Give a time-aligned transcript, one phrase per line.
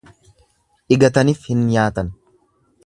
[0.93, 2.13] Dhigatanif hin nyaatan.